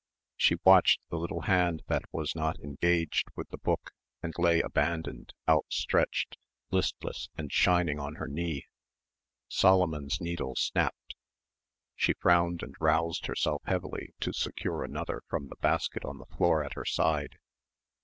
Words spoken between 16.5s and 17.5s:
at her side.